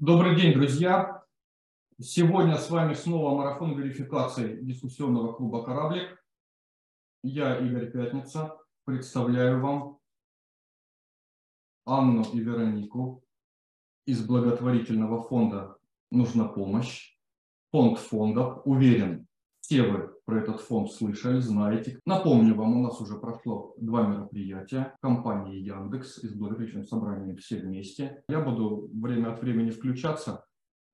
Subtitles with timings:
[0.00, 1.24] Добрый день, друзья!
[2.00, 6.24] Сегодня с вами снова марафон верификации дискуссионного клуба «Кораблик».
[7.24, 9.98] Я, Игорь Пятница, представляю вам
[11.84, 13.24] Анну и Веронику
[14.06, 15.76] из благотворительного фонда
[16.12, 17.18] «Нужна помощь».
[17.72, 18.62] Фонд фондов.
[18.66, 19.26] Уверен,
[19.58, 22.00] все вы про этот фонд слышали, знаете.
[22.04, 27.56] Напомню вам, у нас уже прошло два мероприятия компании Яндекс и с благотворительным собранием все
[27.56, 28.22] вместе.
[28.28, 30.44] Я буду время от времени включаться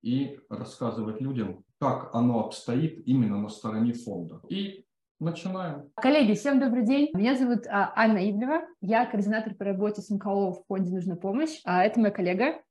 [0.05, 4.41] и рассказывать людям, как оно обстоит именно на стороне фонда.
[4.49, 4.85] И
[5.19, 5.91] начинаем.
[5.97, 7.11] Коллеги, всем добрый день.
[7.13, 8.61] Меня зовут а, Анна Ивлева.
[8.81, 11.61] Я координатор по работе с МКО в фонде «Нужна помощь».
[11.65, 12.63] А это моя коллега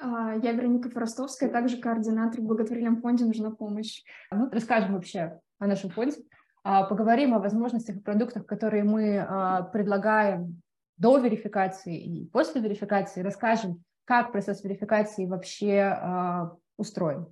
[0.00, 4.02] а, я Вероника Форостовская, также координатор в благотворительном фонде «Нужна помощь».
[4.32, 6.16] Ну, расскажем вообще о нашем фонде,
[6.64, 10.60] а, поговорим о возможностях и продуктах, которые мы а, предлагаем
[10.96, 17.26] до верификации и после верификации, расскажем, как процесс верификации вообще устроен.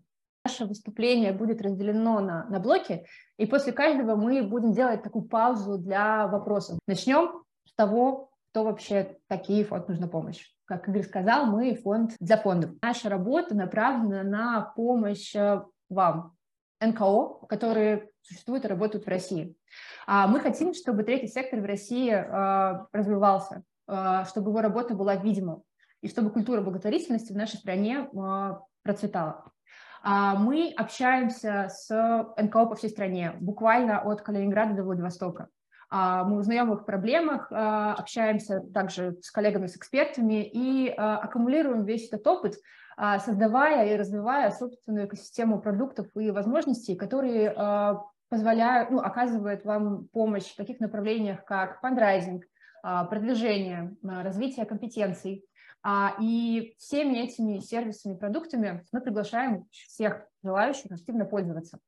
[0.44, 3.04] Наше выступление будет разделено на, на блоки,
[3.36, 6.78] и после каждого мы будем делать такую паузу для вопросов.
[6.86, 10.44] Начнем с того, кто вообще такие фонд «Нужна помощь».
[10.66, 12.70] Как Игорь сказал, мы фонд для фондов.
[12.82, 15.34] Наша работа направлена на помощь
[15.88, 16.35] вам,
[16.80, 19.56] НКО, которые существуют и работают в России.
[20.06, 25.16] А мы хотим, чтобы третий сектор в России э, развивался, э, чтобы его работа была
[25.16, 25.62] видима,
[26.02, 28.08] и чтобы культура благотворительности в нашей стране
[28.82, 29.50] процветала.
[30.02, 31.88] А мы общаемся с
[32.36, 35.48] НКО по всей стране, буквально от Калининграда до Владивостока.
[35.88, 42.26] А, мы узнаем их проблемах, общаемся также с коллегами, с экспертами и аккумулируем весь этот
[42.26, 42.56] опыт,
[42.98, 47.54] создавая и развивая собственную экосистему продуктов и возможностей, которые
[48.28, 52.44] позволяют, ну, оказывают вам помощь в таких направлениях, как фандрайзинг,
[52.82, 55.44] продвижение, развитие компетенций.
[56.20, 61.78] И всеми этими сервисами продуктами мы приглашаем всех желающих активно пользоваться.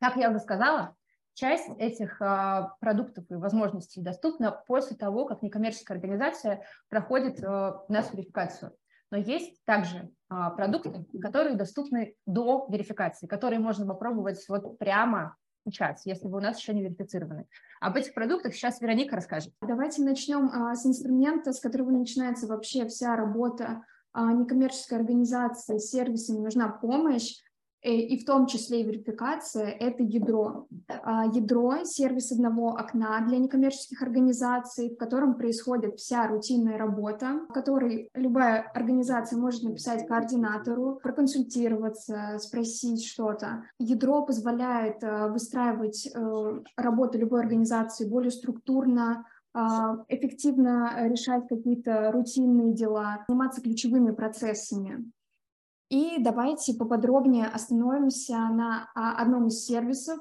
[0.00, 0.96] Как я уже сказала,
[1.34, 8.12] Часть этих а, продуктов и возможностей доступна после того, как некоммерческая организация проходит а, нас
[8.12, 8.74] верификацию.
[9.12, 15.36] Но есть также а, продукты, которые доступны до верификации, которые можно попробовать вот прямо
[15.68, 17.46] сейчас, если вы у нас еще не верифицированы.
[17.82, 19.52] Об этих продуктах сейчас Вероника расскажет.
[19.60, 23.84] Давайте начнем а, с инструмента, с которого начинается вообще вся работа
[24.14, 27.34] а, некоммерческой организации, сервисами нужна помощь.
[27.82, 30.66] Э, и в том числе и верификация, это ядро.
[30.88, 37.52] А, ядро– сервис одного окна для некоммерческих организаций, в котором происходит вся рутинная работа, в
[37.52, 43.64] которой любая организация может написать координатору, проконсультироваться, спросить что-то.
[43.78, 52.72] Ядро позволяет э, выстраивать э, работу любой организации более структурно, а, эффективно решать какие-то рутинные
[52.72, 55.10] дела, заниматься ключевыми процессами.
[55.92, 60.20] И давайте поподробнее остановимся на а, одном из сервисов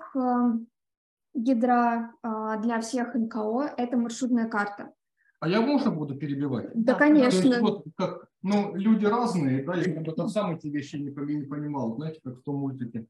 [1.33, 3.75] ядра э, а, для всех НКО.
[3.77, 4.91] Это маршрутная карта.
[5.39, 6.71] А я можно буду перебивать?
[6.75, 7.47] Да, конечно.
[7.47, 11.95] есть, вот, как, ну, люди разные, да, я когда-то сам эти вещи не, не понимал,
[11.95, 13.07] знаете, как в том мультике.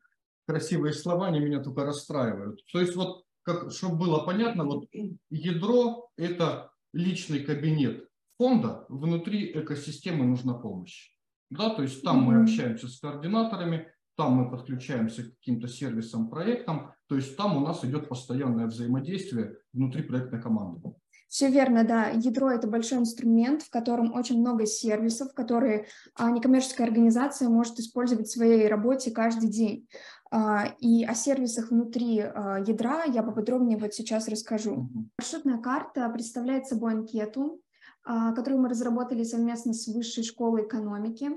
[0.47, 2.59] Красивые слова, они меня только расстраивают.
[2.71, 4.85] То есть вот, как, чтобы было понятно, вот
[5.31, 8.07] ядро– это личный кабинет
[8.37, 11.11] фонда, внутри экосистемы нужна помощь.
[11.51, 16.93] Да, то есть там мы общаемся с координаторами, там мы подключаемся к каким-то сервисам, проектам,
[17.07, 20.93] то есть там у нас идет постоянное взаимодействие внутри проектной команды.
[21.27, 22.09] Все верно, да.
[22.09, 28.27] Ядро– это большой инструмент, в котором очень много сервисов, которые а, некоммерческая организация может использовать
[28.27, 29.87] в своей работе каждый день.
[30.29, 34.89] А, и о сервисах внутри а, ядра я поподробнее вот сейчас расскажу.
[35.17, 37.61] Маршрутная карта представляет собой анкету,
[38.03, 41.31] которую мы разработали совместно с Высшей школой экономики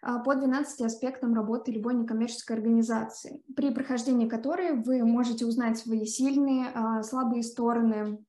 [0.00, 6.04] а, по 12 аспектам работы любой некоммерческой организации, при прохождении которой вы можете узнать свои
[6.06, 8.24] сильные, а, слабые стороны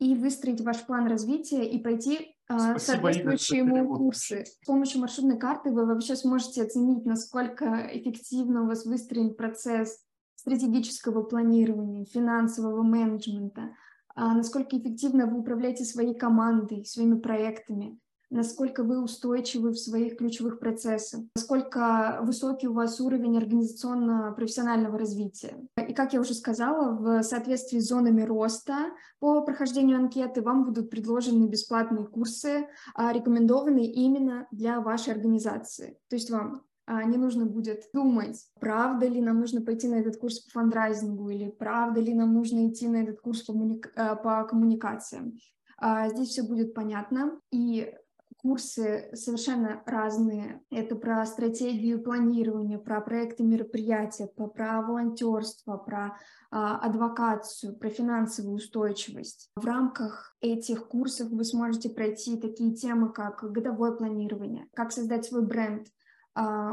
[0.00, 4.44] и выстроить ваш план развития и пройти Спасибо, соответствующие ему курсы.
[4.46, 10.02] С помощью маршрутной карты вы вообще сможете оценить, насколько эффективно у вас выстроен процесс
[10.34, 13.74] стратегического планирования, финансового менеджмента, а,
[14.18, 17.98] насколько эффективно вы управляете своей командой, своими проектами,
[18.30, 25.56] насколько вы устойчивы в своих ключевых процессах, насколько высокий у вас уровень организационно-профессионального развития.
[25.76, 30.90] И, как я уже сказала, в соответствии с зонами роста по прохождению анкеты вам будут
[30.90, 35.98] предложены бесплатные курсы, а, рекомендованные именно для вашей организации.
[36.08, 36.67] То есть вам а,
[37.06, 41.50] не нужно будет думать, правда ли нам нужно пойти на этот курс по фандрайзингу или
[41.50, 45.34] правда ли нам нужно идти на этот курс по, коммуника- по коммуникациям.
[45.76, 47.94] А, здесь все будет понятно, и
[48.42, 50.60] курсы совершенно разные.
[50.70, 56.16] Это про стратегию планирования, про проекты мероприятия, про, про волонтерство, про
[56.50, 59.50] а, адвокацию, про финансовую устойчивость.
[59.56, 65.44] В рамках этих курсов вы сможете пройти такие темы, как годовое планирование, как создать свой
[65.44, 65.90] бренд, а,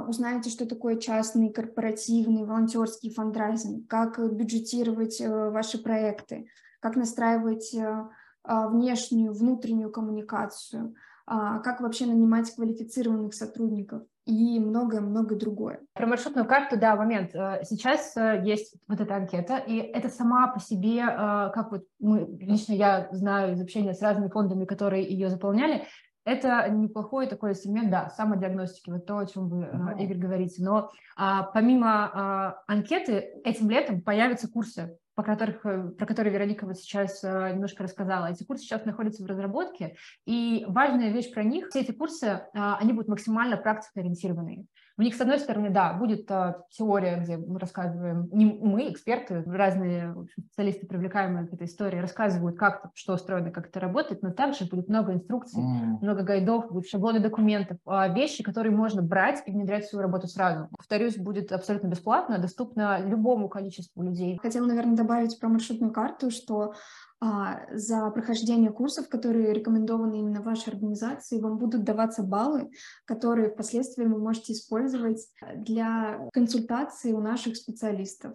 [0.08, 6.48] узнаете, что такое частный, корпоративный, волонтерский фандрайзинг, как бюджетировать э, ваши проекты,
[6.80, 8.08] как настраивать э,
[8.44, 10.96] а, внешнюю, внутреннюю коммуникацию,
[11.26, 15.80] а, как вообще нанимать квалифицированных сотрудников и многое-многое другое.
[15.94, 17.34] Про маршрутную карту, да, момент.
[17.34, 22.74] Э, сейчас есть вот эта анкета, и это сама по себе, как вот мы, лично
[22.74, 25.88] я знаю из общения с разными фондами, которые ее заполняли,
[26.26, 30.04] это неплохой такой инструмент, да, самодиагностики, вот то, о чем вы, mm-hmm.
[30.04, 30.64] Игорь, говорите.
[30.64, 36.66] Но а, помимо а, анкеты, этим летом появятся курсы по которых, э, про которые Вероника
[36.66, 38.32] вот сейчас э, немножко рассказала.
[38.32, 39.96] Эти курсы сейчас находятся в разработке,
[40.26, 44.66] и важная вещь про них, все эти курсы, а, они будут максимально практикоориентированные.
[44.98, 49.44] В них, с одной стороны, да, будет а, теория, где мы рассказываем, не мы, эксперты,
[49.46, 54.32] разные общем, специалисты, привлекаемые к этой истории, рассказывают, как что устроено, как это работает, но
[54.32, 55.98] также будет много инструкций, mm.
[56.02, 60.28] много гайдов, будут шаблоны документов, а, вещи, которые можно брать и внедрять в свою работу
[60.28, 60.70] сразу.
[60.78, 64.40] Повторюсь, будет абсолютно бесплатно, доступно любому количеству людей.
[64.42, 66.74] Хотела, наверное, добавить про маршрутную карту, что
[67.22, 72.72] за прохождение курсов, которые рекомендованы именно вашей организации, вам будут даваться баллы,
[73.06, 78.34] которые впоследствии вы можете использовать для консультации у наших специалистов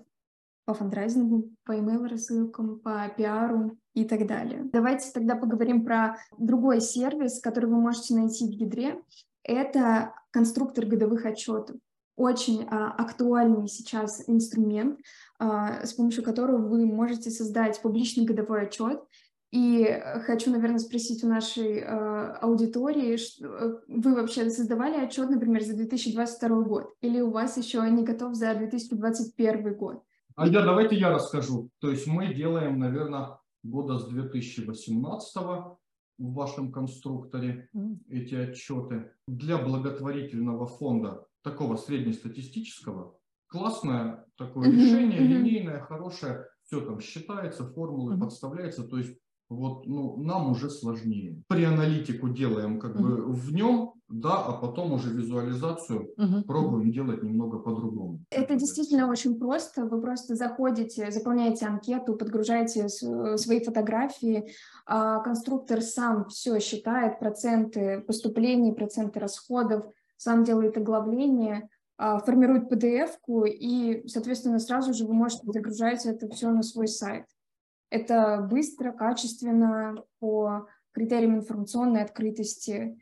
[0.64, 4.68] по фандрайзингу, по email рассылкам, по пиару и так далее.
[4.72, 9.02] Давайте тогда поговорим про другой сервис, который вы можете найти в ядре.
[9.42, 11.76] Это конструктор годовых отчетов
[12.20, 19.00] очень а, актуальный сейчас инструмент, а, с помощью которого вы можете создать публичный годовой отчет.
[19.52, 25.74] И хочу, наверное, спросить у нашей а, аудитории, э, вы вообще создавали отчет, например, за
[25.74, 30.04] 2022 год, или у вас еще не готов за 2021 год?
[30.36, 31.70] А я давайте я расскажу.
[31.80, 35.78] То есть мы делаем, наверное, года с 2018 в
[36.18, 37.68] вашем конструкторе
[38.08, 39.10] эти отчеты.
[39.26, 43.18] Для благотворительного фонда такого среднестатистического,
[43.50, 44.72] классное такое mm-hmm.
[44.72, 45.26] решение, mm-hmm.
[45.26, 48.20] линейное, хорошее, все там считается, формулы mm-hmm.
[48.20, 49.16] подставляется, то есть
[49.48, 51.42] вот ну, нам уже сложнее.
[51.48, 53.02] При аналитику делаем как mm-hmm.
[53.02, 56.44] бы в нем, да, а потом уже визуализацию mm-hmm.
[56.44, 58.20] пробуем делать немного по-другому.
[58.30, 59.86] Это действительно очень просто.
[59.86, 64.52] Вы просто заходите, заполняете анкету, подгружаете свои фотографии,
[64.86, 69.84] а конструктор сам все считает, проценты поступлений, проценты расходов,
[70.16, 71.68] сам делает оглавление,
[72.00, 77.26] формирует PDF-ку, и, соответственно, сразу же вы можете загружать это все на свой сайт.
[77.90, 82.98] Это быстро, качественно, по критериям информационной открытости.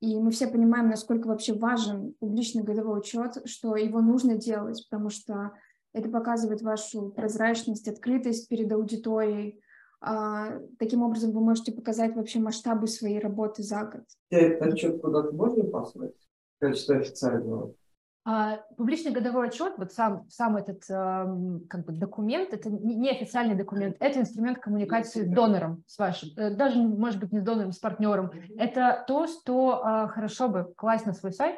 [0.00, 5.10] И мы все понимаем, насколько вообще важен публичный годовой учет, что его нужно делать, потому
[5.10, 5.52] что
[5.92, 9.60] это показывает вашу прозрачность, открытость перед аудиторией.
[10.00, 14.04] А, таким образом, вы можете показать вообще масштабы своей работы за год.
[14.30, 16.14] Этот отчет куда-то можно послать?
[16.60, 17.74] качестве официального?
[18.22, 23.54] А, публичный годовой отчет, вот сам, сам этот эм, как бы документ, это не официальный
[23.54, 27.72] документ, это инструмент коммуникации с донором, с вашим, э, даже, может быть, не с донором,
[27.72, 28.30] с партнером.
[28.58, 31.56] Это то, что а, хорошо бы класть на свой сайт,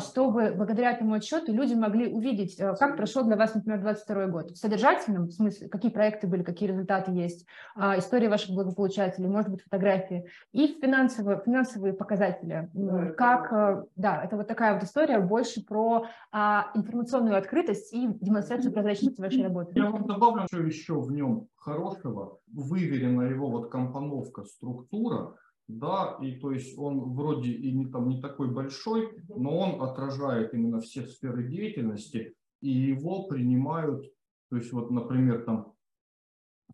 [0.00, 4.50] чтобы благодаря этому отчету люди могли увидеть, э, как прошел для вас, например, 2022 год.
[4.50, 9.62] В содержательном смысле, какие проекты были, какие результаты есть, а, история ваших благополучателей, может быть,
[9.62, 12.68] фотографии, и финансовые, финансовые показатели.
[13.16, 18.72] Как, э, да, это вот такая вот история больше про а, информационную открытость и демонстрацию
[18.72, 19.72] прозрачности вашей работы.
[19.74, 25.34] Я вам добавлю, что еще в нем хорошего, выверена его вот компоновка, структура,
[25.68, 30.54] да, и то есть он вроде и не, там, не такой большой, но он отражает
[30.54, 34.04] именно все сферы деятельности, и его принимают,
[34.50, 35.72] то есть вот, например, там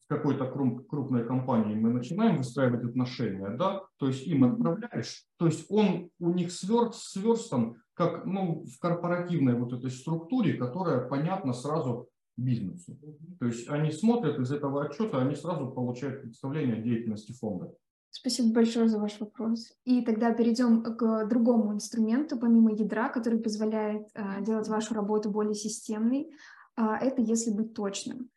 [0.00, 5.70] с какой-то крупной компанией мы начинаем выстраивать отношения, да, то есть им отправляешь, то есть
[5.70, 12.08] он у них сверст, сверстан как ну, в корпоративной вот этой структуре, которая понятна сразу
[12.36, 12.98] бизнесу.
[13.38, 17.72] То есть они смотрят из этого отчета, они сразу получают представление о деятельности фонда.
[18.14, 19.72] Спасибо большое за ваш вопрос.
[19.84, 25.54] И тогда перейдем к другому инструменту, помимо ядра, который позволяет э, делать вашу работу более
[25.54, 26.30] системной.
[26.76, 28.28] Э, это если быть точным.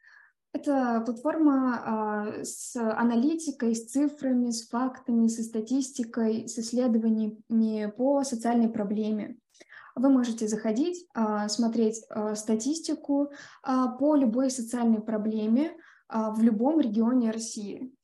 [0.53, 8.69] Это платформа э, с аналитикой, с цифрами, с фактами, со статистикой, с исследованиями по социальной
[8.69, 9.37] проблеме.
[9.97, 11.07] Вы можете заходить,
[11.47, 12.03] смотреть
[12.35, 13.31] статистику
[13.63, 15.71] по любой социальной проблеме
[16.09, 17.94] в любом регионе России.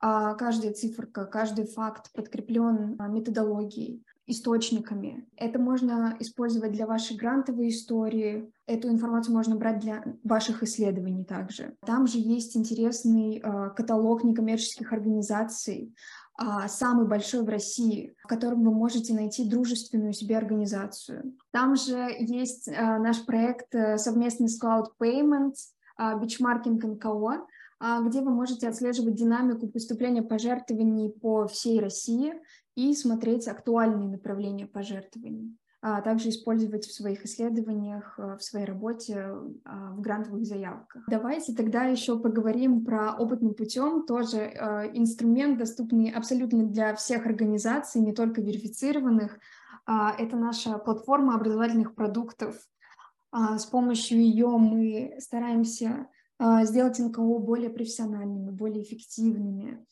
[0.00, 5.28] А каждая циферка, каждый факт подкреплен а, методологией, источниками.
[5.36, 8.50] Это можно использовать для вашей грантовой истории.
[8.66, 11.74] Эту информацию можно брать для ваших исследований также.
[11.84, 15.94] Там же есть интересный э, каталог некоммерческих организаций,
[16.68, 21.36] самый большой в России, в котором вы можете найти дружественную себе организацию.
[21.50, 27.46] Там же есть наш проект э, совместный с Cloud Payments, Benchmarking НКО,
[27.80, 32.34] где вы можете отслеживать динамику поступления пожертвований по всей России
[32.76, 39.34] и смотреть актуальные направления пожертвований, а также использовать в своих исследованиях, э, в своей работе,
[39.64, 41.04] а, в грантовых заявках.
[41.08, 48.00] Давайте тогда еще поговорим про опытным путем, тоже э, инструмент, доступный абсолютно для всех организаций,
[48.00, 49.38] не только верифицированных.
[49.86, 52.56] А, это наша платформа образовательных продуктов.
[53.32, 56.08] А, с помощью ее мы стараемся
[56.62, 59.84] сделать НКО более профессиональными, более эффективными,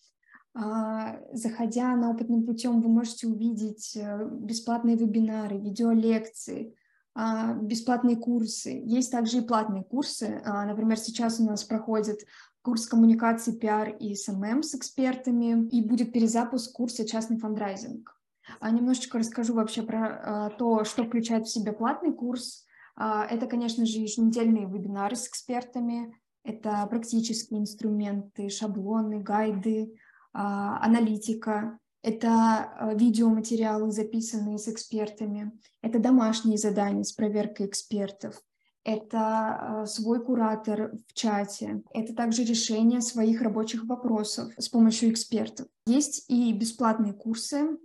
[0.61, 6.75] а, заходя на «Опытным путем», вы можете увидеть э, бесплатные вебинары, видеолекции,
[7.15, 8.83] а, бесплатные курсы.
[8.85, 10.43] Есть также и платные курсы.
[10.45, 12.25] А, например, сейчас у нас проходит
[12.63, 18.15] курс коммуникации, пиар и SMM с экспертами, и будет перезапуск курса «Частный фандрайзинг».
[18.63, 22.65] Немножечко расскажу вообще про то, что включает в себя платный курс.
[22.97, 26.17] Это, конечно же, еженедельные вебинары с экспертами,
[26.49, 29.95] это практические инструменты, шаблоны, гайды,
[30.33, 35.53] а, аналитика, это а, видеоматериалы, записанные с экспертами,
[35.83, 38.41] это домашние задания с проверкой экспертов,
[38.83, 45.67] это а, свой куратор в чате, это также решение своих рабочих вопросов с помощью экспертов.
[45.87, 47.77] Есть и бесплатные курсы,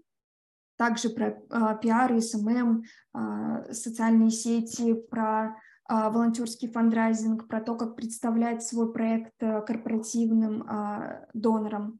[0.77, 1.32] также про
[1.82, 2.84] пиар, SMM,
[3.72, 5.55] социальные сети, про
[5.90, 12.00] волонтерский фандрайзинг, про то, как представлять свой проект э, корпоративным э, донорам.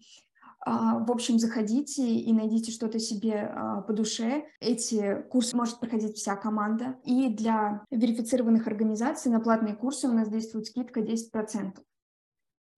[0.66, 4.46] А, в общем, заходите и найдите что-то себе а, по душе.
[4.62, 6.96] Эти курсы может проходить вся команда.
[7.04, 11.74] И для верифицированных организаций на платные курсы у нас действует скидка 10%.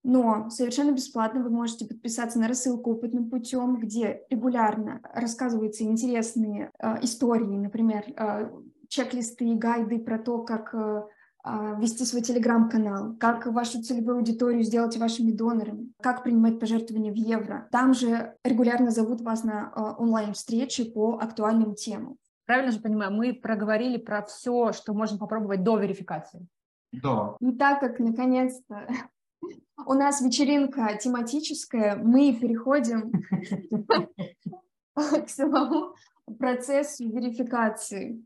[0.02, 7.02] Но совершенно бесплатно вы можете подписаться на рассылку опытным путем, где регулярно рассказываются интересные э,
[7.02, 8.50] истории, например, э,
[8.88, 11.02] чек-листы и гайды про то, как э,
[11.48, 17.16] а, вести свой телеграм-канал, как вашу целевую аудиторию сделать вашими донорами, как принимать пожертвования в
[17.16, 17.68] евро.
[17.70, 22.16] Там же регулярно зовут вас на а, онлайн-встречи по актуальным темам.
[22.46, 26.48] Правильно же понимаю, мы проговорили про все, что можно попробовать до верификации.
[26.90, 27.36] Да.
[27.38, 28.88] И так как, наконец-то,
[29.86, 33.12] у нас вечеринка тематическая, мы переходим
[34.96, 35.94] к самому
[36.40, 38.24] процессу верификации.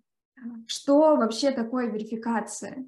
[0.67, 2.87] Что вообще такое верификация?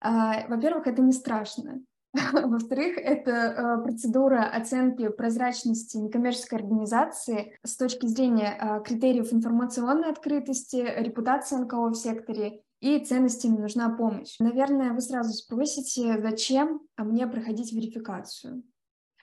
[0.00, 1.80] А, во-первых, это не страшно.
[2.32, 10.76] Во-вторых, это э, процедура оценки прозрачности некоммерческой организации с точки зрения а, критериев информационной открытости,
[10.76, 14.36] репутации НКО в секторе и ценностями нужна помощь.
[14.40, 18.64] Наверное, вы сразу спросите, зачем мне проходить верификацию.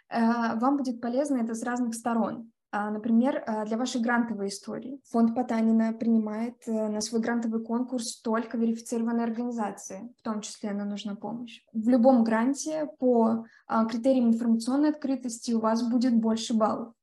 [0.09, 2.51] Э, вам будет полезно это с разных сторон.
[2.77, 5.01] А, например, а, для вашей грантовой истории.
[5.09, 10.89] Фонд Потанина принимает э, на свой грантовый конкурс только верифицированные организации, в том числе нам
[10.89, 11.63] нужна помощь.
[11.73, 16.93] В любом гранте по а, критериям информационной открытости у вас будет больше баллов.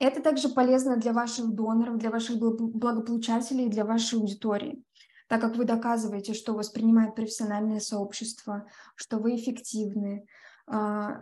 [0.00, 4.82] Это также полезно для ваших доноров, для ваших благополучателей, для вашей аудитории,
[5.28, 10.26] так как вы доказываете, что воспринимает профессиональное сообщество, что вы эффективны,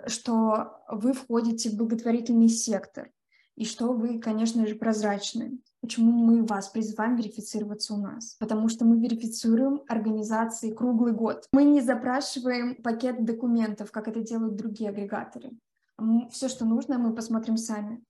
[0.06, 3.10] что вы входите в благотворительный сектор
[3.56, 5.58] и что вы, конечно же, прозрачны.
[5.80, 8.37] Почему мы вас призываем верифицироваться у нас?
[8.40, 11.46] Потому что мы верифицируем организации круглый год.
[11.52, 15.50] Мы не запрашиваем пакет документов, как это делают другие агрегаторы.
[16.30, 18.02] Все, что нужно, мы посмотрим сами.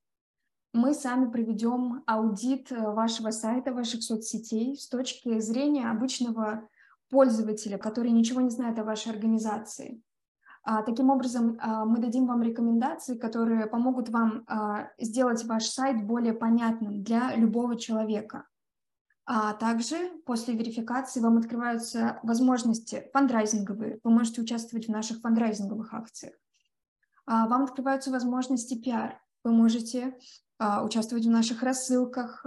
[0.73, 6.69] Мы сами проведем аудит э, вашего сайта, ваших соцсетей с точки зрения обычного
[7.11, 10.03] пользователя, который ничего не знает о вашей организации.
[10.67, 16.07] А, таким образом, а, мы дадим вам рекомендации, которые помогут вам а, сделать ваш сайт
[16.07, 18.49] более понятным для любого человека.
[19.27, 24.01] А также после верификации вам открываются возможности фандрайзинговые.
[24.03, 26.35] Вы можете участвовать в наших фандрайзинговых акциях.
[27.27, 29.19] Вам открываются возможности пиар.
[29.43, 30.19] Вы можете
[30.61, 32.45] участвовать в наших рассылках,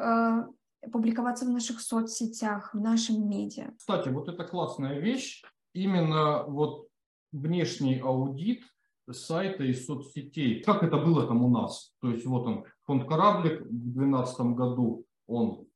[0.91, 3.71] публиковаться в наших соцсетях, в нашем медиа.
[3.75, 5.43] Кстати, вот это классная вещь.
[5.73, 6.86] Именно вот
[7.41, 8.63] внешний аудит
[9.09, 10.61] сайта и соцсетей.
[10.63, 11.93] Как это было там у нас?
[12.01, 15.67] То есть вот он, фонд «Кораблик» в 2012 году, он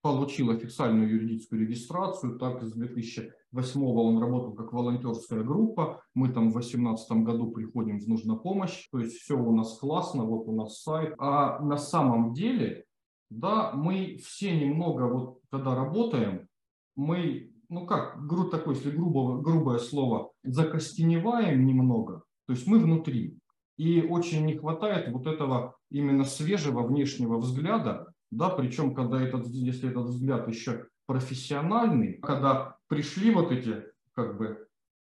[0.00, 6.52] получил официальную юридическую регистрацию, так с 2008 он работал как волонтерская группа, мы там в
[6.52, 10.82] 2018 году приходим в нужна помощь, то есть все у нас классно, вот у нас
[10.82, 11.14] сайт.
[11.18, 12.84] А на самом деле,
[13.30, 16.48] да, мы все немного, вот когда работаем,
[16.94, 23.38] мы, ну как, гру, такое, если грубо, грубое слово, закостеневаем немного, то есть мы внутри.
[23.76, 29.90] И очень не хватает вот этого именно свежего внешнего взгляда, да, причем когда этот, если
[29.90, 33.84] этот взгляд еще профессиональный, когда пришли вот эти,
[34.14, 34.66] как бы,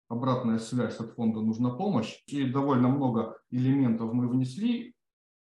[0.09, 4.95] обратная связь от фонда «Нужна помощь», и довольно много элементов мы внесли,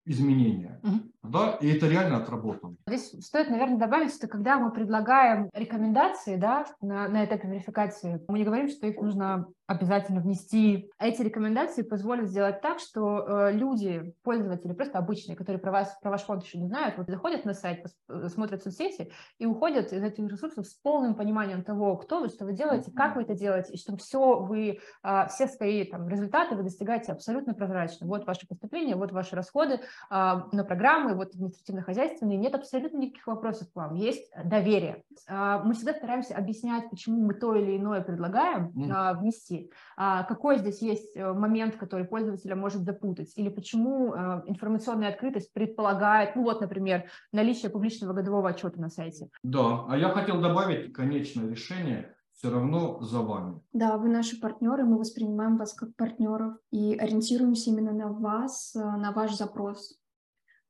[0.05, 1.11] изменения, угу.
[1.29, 2.75] Да, и это реально отработано.
[2.87, 8.39] Здесь стоит, наверное, добавить, что когда мы предлагаем рекомендации, да, на, на этапе верификации, мы
[8.39, 10.89] не говорим, что их нужно обязательно внести.
[10.97, 16.09] Эти рекомендации позволят сделать так, что э, люди, пользователи, просто обычные, которые про вас, про
[16.09, 20.01] ваш фонд еще не знают, вот заходят на сайт, э, смотрят соцсети и уходят из
[20.01, 23.73] этих ресурсов с полным пониманием того, кто вы, что вы делаете, как вы это делаете,
[23.73, 28.07] и что все вы, э, все свои там результаты вы достигаете абсолютно прозрачно.
[28.07, 29.79] Вот ваши поступления, вот ваши расходы э,
[30.09, 35.03] на программы, вот административно-хозяйственные, нет абсолютно никаких вопросов к вам, есть доверие.
[35.27, 40.59] Э, мы всегда стараемся объяснять, почему мы то или иное предлагаем э, внести, а какой
[40.59, 46.43] здесь есть э, момент, который пользователя может запутать, или почему э, информационная открытость предполагает, ну
[46.43, 49.29] вот, например, наличие публичного годового отчета на сайте.
[49.43, 53.59] Да, а я хотел добавить конечное решение все равно за вами.
[53.73, 58.79] Да, вы наши партнеры, мы воспринимаем вас как партнеров и ориентируемся именно на вас, э,
[58.79, 59.97] на ваш запрос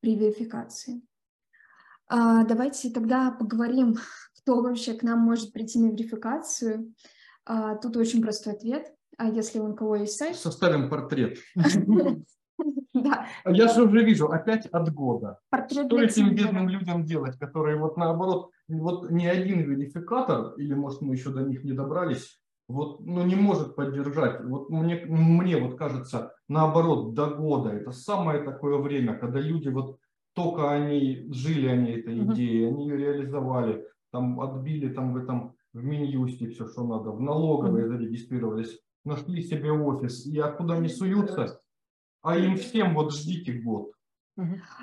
[0.02, 1.02] при верификации.
[2.08, 3.96] А, давайте тогда поговорим,
[4.38, 6.94] кто вообще к нам может прийти на верификацию.
[7.46, 8.94] А, тут очень простой ответ.
[9.18, 10.36] А если у кого есть сайт?
[10.36, 11.38] Составим портрет.
[12.94, 13.28] Да.
[13.46, 15.38] Я же уже вижу, опять от года.
[15.52, 21.02] Портрет Что этим бедным людям делать, которые вот наоборот, вот ни один верификатор, или может
[21.02, 24.44] мы еще до них не добрались, вот, ну, не может поддержать.
[24.44, 27.70] Вот мне, мне вот кажется, наоборот, до года.
[27.70, 30.00] Это самое такое время, когда люди вот
[30.34, 35.84] только они жили они этой идеей, они ее реализовали, там отбили там в этом в
[35.84, 41.62] Минюсте все, что надо, в налоговой зарегистрировались, нашли себе офис, и откуда не суются,
[42.22, 43.92] а им всем вот ждите год.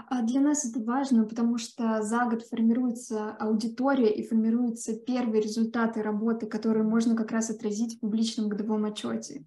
[0.08, 6.02] А для нас это важно, потому что за год формируется аудитория и формируются первые результаты
[6.02, 9.44] работы, которые можно как раз отразить в публичном годовом отчете.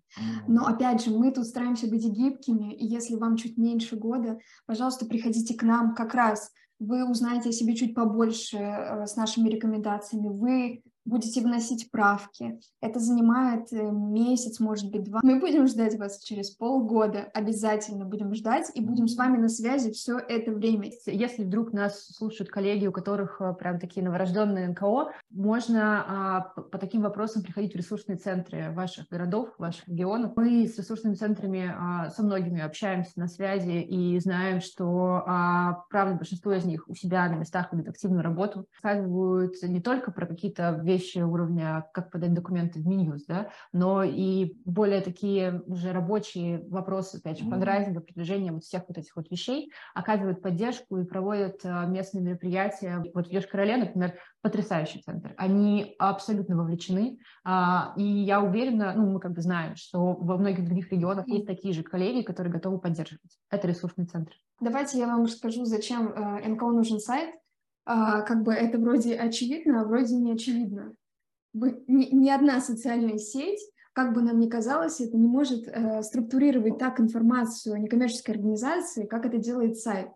[0.48, 5.06] Но опять же, мы тут стараемся быть гибкими, и если вам чуть меньше года, пожалуйста,
[5.06, 6.52] приходите к нам как раз.
[6.80, 10.28] Вы узнаете о себе чуть побольше э, с нашими рекомендациями.
[10.28, 12.60] Вы будете вносить правки.
[12.82, 15.20] Это занимает э, месяц, может быть, два.
[15.24, 19.92] Мы будем ждать вас через полгода, обязательно будем ждать и будем с вами на связи
[19.92, 20.92] все это время.
[21.06, 26.78] Если вдруг нас слушают коллеги, у которых э, прям такие новорожденные НКО, можно а, по
[26.78, 30.34] таким вопросам приходить в ресурсные центры ваших городов, ваших регионов.
[30.36, 36.16] Мы с ресурсными центрами а, со многими общаемся на связи и знаем, что, а, правда,
[36.16, 40.80] большинство из них у себя на местах ведут активную работу, рассказывают не только про какие-то
[40.84, 46.66] вещи, вещи уровня, как подать документы в Минюс, да, но и более такие уже рабочие
[46.70, 51.62] вопросы, опять же, фандрайзинга, продвижения вот всех вот этих вот вещей, оказывают поддержку и проводят
[51.64, 53.04] а, местные мероприятия.
[53.14, 55.34] Вот в Йошкар-Оле, например, потрясающий центр.
[55.38, 60.66] Они абсолютно вовлечены, а, и я уверена, ну, мы как бы знаем, что во многих
[60.66, 63.38] других регионах есть такие же коллеги, которые готовы поддерживать.
[63.52, 64.34] Это ресурсный центр.
[64.60, 67.36] Давайте я вам расскажу, зачем э, НКО нужен сайт
[67.90, 70.94] а, как бы это вроде очевидно, а вроде не очевидно.
[71.54, 73.62] Ни, ни одна социальная сеть,
[73.94, 79.26] как бы нам ни казалось, это не может э, структурировать так информацию некоммерческой организации, как
[79.26, 80.10] это делает сайт.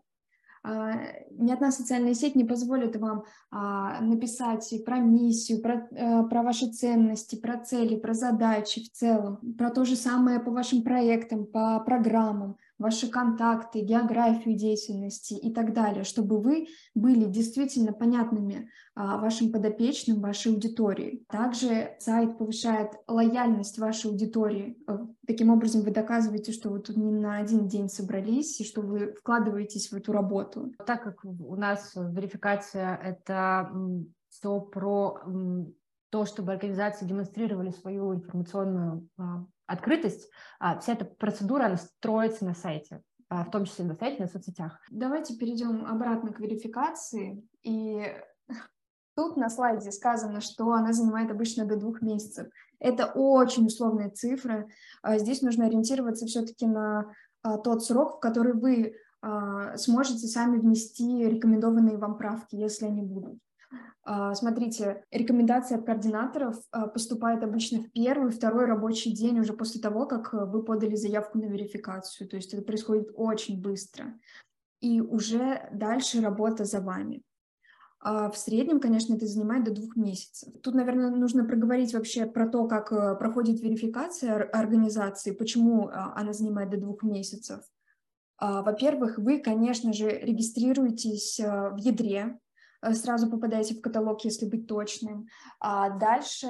[0.64, 0.92] А,
[1.32, 6.68] ни одна социальная сеть не позволит вам а, написать про миссию, про, э, про ваши
[6.68, 11.80] ценности, про цели, про задачи в целом, про то же самое по вашим проектам, по
[11.80, 19.52] программам, ваши контакты, географию деятельности и так далее, чтобы вы были действительно понятными а, вашим
[19.52, 21.24] подопечным, вашей аудитории.
[21.30, 24.78] Также сайт повышает лояльность вашей аудитории.
[24.88, 28.82] Э, таким образом, вы доказываете, что вы тут не на один день собрались и что
[28.82, 30.74] вы вкладываетесь в эту работу.
[30.86, 33.72] Так как у нас верификация— это
[34.30, 35.20] все про
[36.10, 40.30] то, чтобы организации демонстрировали свою информационную а, открытость,
[40.60, 44.28] а, вся эта процедура, она строится на сайте, а, в том числе на сайте, на
[44.28, 44.80] соцсетях.
[44.92, 47.48] Давайте перейдем обратно к верификации.
[47.64, 48.04] И
[49.16, 52.48] тут на слайде сказано, что она занимает обычно до двух месяцев.
[52.80, 54.68] Это очень условные цифры.
[55.02, 57.14] А, здесь нужно ориентироваться все-таки на
[57.64, 58.96] тот срок, в который вы
[59.76, 63.40] сможете сами внести рекомендованные вам правки, если они будут.
[64.04, 69.80] А, смотрите, рекомендация от координаторов а, поступает обычно в первый, второй рабочий день уже после
[69.80, 72.28] того, как э, вы подали заявку на верификацию.
[72.28, 74.20] То есть это происходит очень быстро.
[74.80, 77.22] И уже дальше работа за вами.
[78.00, 80.52] А в среднем, конечно, это занимает до двух месяцев.
[80.64, 86.72] Тут, наверное, нужно проговорить вообще про то, как э, проходит верификация организации, почему она занимает
[86.72, 87.60] до двух месяцев.
[88.40, 92.40] Во-первых, вы, конечно же, регистрируетесь в ядре
[92.94, 95.28] сразу попадаете в каталог, если быть точным.
[95.60, 96.48] А дальше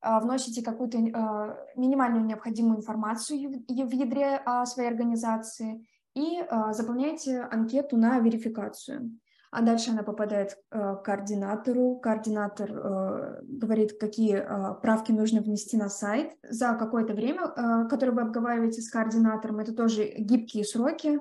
[0.00, 7.96] а, вносите какую-то а, минимальную необходимую информацию в ядре своей организации и а, заполняете анкету
[7.96, 9.18] на верификацию.
[9.50, 11.96] А дальше она попадает к координатору.
[11.96, 18.12] Координатор э, говорит, какие э, правки нужно внести на сайт за какое-то время, э, которое
[18.12, 19.60] вы обговариваете с координатором.
[19.60, 21.18] Это тоже гибкие сроки.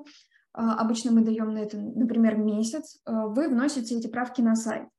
[0.57, 4.89] А, обычно мы даем на это, например, месяц, а, вы вносите эти правки на сайт.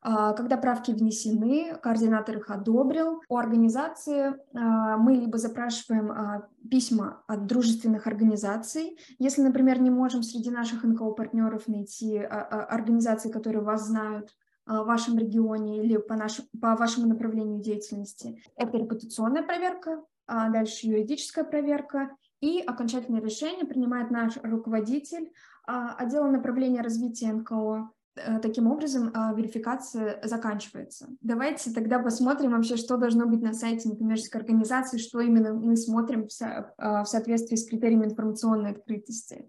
[0.00, 8.06] А, когда правки внесены, координатор их одобрил, у организации мы либо запрашиваем письма от дружественных
[8.06, 14.30] организаций, если, например, не можем среди наших НКО-партнеров найти организации, которые вас знают,
[14.66, 18.42] в вашем регионе или по, нашему, по вашему направлению деятельности.
[18.54, 25.32] Это репутационная проверка, дальше юридическая проверка и окончательное решение принимает наш руководитель
[25.66, 27.90] а, отдела направления развития НКО.
[28.16, 31.08] Э, таким образом, а, верификация заканчивается.
[31.20, 36.28] Давайте тогда посмотрим вообще, что должно быть на сайте некоммерческой организации, что именно мы смотрим
[36.28, 39.48] в а, соответствии с критериями информационной открытости.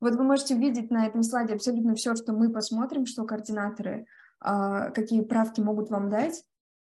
[0.00, 4.06] Вот вы можете видеть на этом слайде абсолютно все, что мы посмотрим, что координаторы,
[4.38, 6.44] какие правки могут вам дать.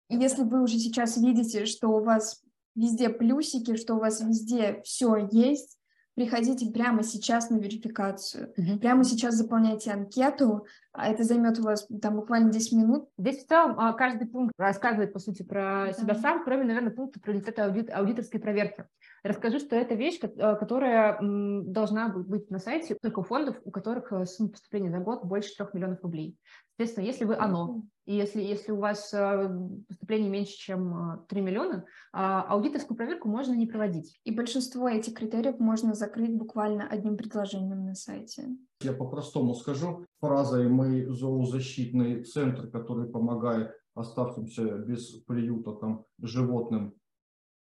[0.09, 2.45] Если вы уже сейчас видите, что у вас
[2.79, 5.79] везде плюсики, что у вас везде все есть.
[6.15, 8.53] Приходите прямо сейчас на верификацию.
[8.57, 8.81] Угу.
[8.81, 10.67] Прямо сейчас заполняйте анкету.
[10.93, 13.09] А это займет у вас там буквально 10 минут.
[13.17, 15.93] Здесь в целом а, каждый пункт рассказывает, по сути, про да.
[15.93, 18.85] себя сам, кроме, наверное, пункта результаты аудит, аудиторской проверки.
[19.23, 24.13] Расскажу, что это вещь, э, которая должна быть на сайте только у фондов, у которых
[24.13, 26.37] э, сумма поступления за год больше 3 миллионов рублей.
[26.79, 29.51] Соответственно, если вы оно, и если, если у вас э,
[29.89, 34.21] поступление меньше, чем 3 миллиона, а, аудиторскую проверку можно не проводить.
[34.23, 38.57] И большинство этих критериев можно закрыть буквально одним предложением на сайте.
[38.81, 40.07] Я по-простому скажу.
[40.21, 46.95] Фразой «мы зоозащитный центр, который помогает оставшимся без приюта там, животным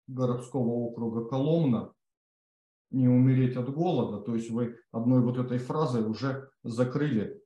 [0.07, 1.91] городского округа Коломна
[2.91, 4.23] не умереть от голода.
[4.23, 7.40] То есть вы одной вот этой фразой уже закрыли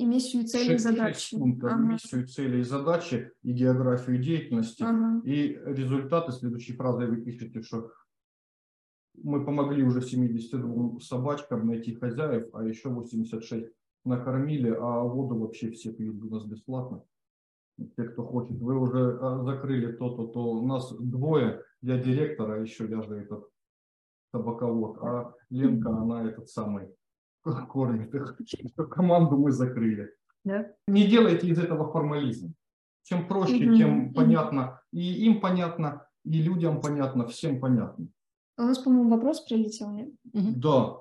[0.00, 1.36] и миссию, цели, и задачи.
[1.36, 1.92] Пунктов, ага.
[1.92, 4.82] Миссию, цели и задачи, и географию деятельности.
[4.82, 5.20] Ага.
[5.24, 7.90] И результаты следующей фразой вы пишете, что
[9.22, 13.66] мы помогли уже 72 собачкам найти хозяев, а еще 86
[14.04, 17.02] накормили, а воду вообще все пьют у нас бесплатно.
[17.96, 18.58] Те, кто хочет.
[18.58, 20.52] Вы уже а, закрыли то-то, то.
[20.52, 23.48] У нас двое я директор, а еще я же этот
[24.32, 26.88] табаковод, а Ленка, она этот самый
[27.42, 28.38] кормит их.
[28.90, 30.14] Команду мы закрыли.
[30.44, 30.72] Да?
[30.86, 32.54] Не делайте из этого формализм.
[33.04, 33.76] Чем проще, угу.
[33.76, 34.80] тем понятно.
[34.92, 38.08] И им понятно, и людям понятно, всем понятно.
[38.56, 40.10] А у нас, по-моему, вопрос прилетел, нет?
[40.32, 40.52] Угу.
[40.56, 41.00] Да.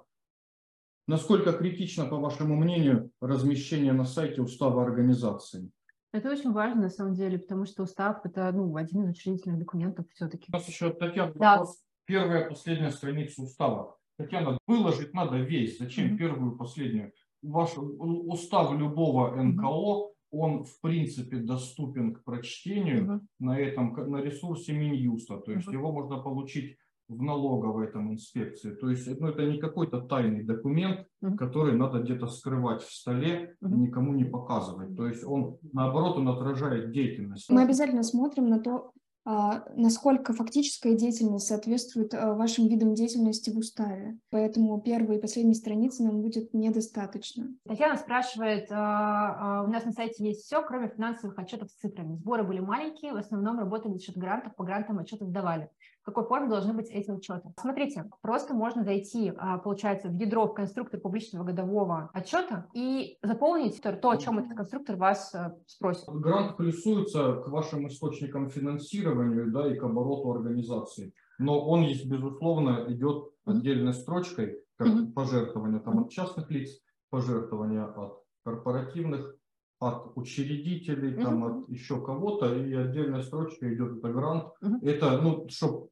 [1.08, 5.72] Насколько критично, по вашему мнению, размещение на сайте устава организации?
[6.12, 10.08] Это очень важно, на самом деле, потому что устав– это ну, один из учредительных документов
[10.14, 10.46] все-таки.
[10.52, 11.58] У нас еще, Татьяна, да.
[11.58, 11.80] вопрос.
[12.06, 13.99] Первая, последняя страница устава.
[14.20, 15.80] Татьяна, выложить надо весь.
[15.80, 16.18] Зачем mm-hmm.
[16.18, 17.14] первую, последнюю?
[17.42, 20.08] Ваш устав любого НКО, mm-hmm.
[20.32, 23.22] он в принципе доступен к прочтению mm-hmm.
[23.40, 25.38] на этом на ресурсе Минюста.
[25.38, 25.74] То есть mm-hmm.
[25.74, 26.76] его можно получить
[27.08, 28.72] в налоговой там инспекции.
[28.72, 31.36] То есть ну, это не какой-то тайный документ, uh-huh.
[31.38, 33.74] который надо где-то скрывать в столе uh-huh.
[33.74, 34.96] и никому не показывать.
[34.96, 37.50] То есть он, наоборот, он отражает деятельность.
[37.50, 38.92] Мы обязательно смотрим на то,
[39.26, 44.18] насколько фактическая деятельность соответствует а, вашим видам деятельности в уставе.
[44.30, 47.54] Поэтому первой и последней страницы нам будет недостаточно.
[47.68, 52.16] Татьяна спрашивает, а, у нас на сайте есть все, кроме финансовых отчетов с цифрами.
[52.16, 55.70] Сборы были маленькие, в основном работали за счет грантов, по грантам отчеты сдавали
[56.10, 57.54] какой форме должны быть эти учеты.
[57.60, 63.82] Смотрите, просто можно зайти, а, получается, в ядро, в конструктор публичного годового отчета и заполнить
[63.82, 66.08] то, о чем этот конструктор вас э, спросит.
[66.08, 71.14] Грант плюсуется к вашим источникам финансирования да, и к обороту организации.
[71.38, 75.14] Но он есть, безусловно, идет отдельной строчкой, как mm-hmm.
[75.14, 79.36] пожертвования там, от частных лиц, пожертвования от корпоративных
[79.80, 81.24] от учредителей, uh-huh.
[81.24, 84.44] там, от еще кого-то, и отдельная строчка идет это грант.
[84.62, 84.78] Uh-huh.
[84.82, 85.88] Это, ну, чтобы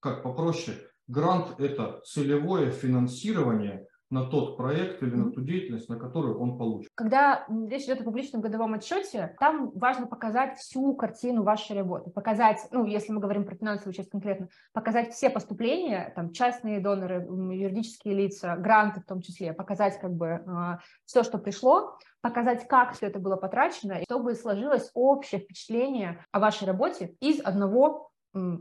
[0.00, 6.40] как попроще, грант– это целевое финансирование на тот проект или на ту деятельность, на которую
[6.40, 6.90] он получит.
[6.94, 12.66] Когда речь идет о публичном годовом отчете, там важно показать всю картину вашей работы, показать,
[12.70, 18.14] ну, если мы говорим про финансовую часть конкретно, показать все поступления, там, частные доноры, юридические
[18.14, 23.06] лица, гранты в том числе, показать как бы э, все, что пришло, показать, как все
[23.06, 28.10] это было потрачено, чтобы сложилось общее впечатление о вашей работе из одного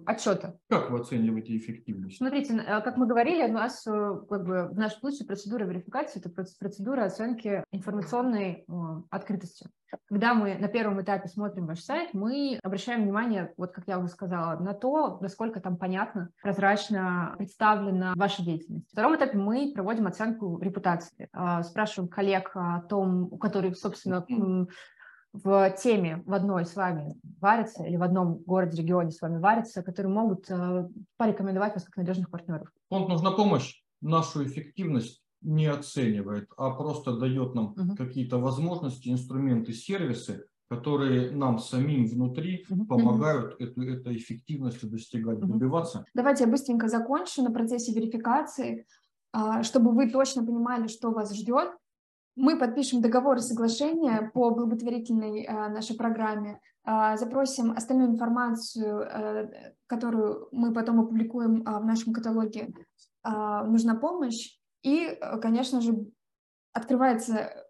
[0.06, 0.58] отчета.
[0.70, 2.18] Как вы оцениваете эффективность?
[2.18, 6.20] Смотрите, э, как мы говорили, у нас э, как бы, в нашем случае процедура верификации–
[6.24, 8.72] это процедура оценки информационной э,
[9.10, 9.68] открытости.
[10.10, 14.10] Когда мы на первом этапе смотрим ваш сайт, мы обращаем внимание, вот как я уже
[14.10, 18.94] сказала, на то, насколько там понятно, прозрачно представлена ваша деятельность.
[18.94, 21.30] На втором этапе мы проводим оценку репутации.
[21.63, 24.26] Спрашиваем коллег о том, у которых, собственно,
[25.43, 29.84] в теме в одной с вами варятся или в одном городе, регионе с вами варятся,
[29.84, 32.71] которые могут э, порекомендовать вас как надежных партнеров.
[32.89, 37.95] Фонд «Нужна помощь» нашу эффективность не оценивает, а просто дает нам угу.
[37.95, 42.86] какие-то возможности, инструменты, сервисы, которые нам самим внутри угу.
[42.86, 45.54] помогают эту, этой эффективности достигать, угу.
[45.54, 46.06] добиваться.
[46.13, 48.86] Давайте я быстренько закончу на процессе верификации,
[49.32, 51.71] а, чтобы вы точно понимали, что вас ждет
[52.38, 59.73] мы подпишем договор и соглашение по благотворительной э, нашей программе, э, запросим остальную информацию, э,
[59.88, 62.73] которую мы потом опубликуем в нашем каталоге
[63.23, 64.58] «Нужна помощь».
[64.84, 66.06] И, конечно же,
[66.71, 67.67] открывается